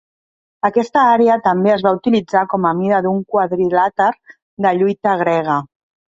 [0.69, 4.09] Aquesta àrea també es va utilitzar com a mida d'un quadrilàter
[4.67, 5.61] de lluita grega.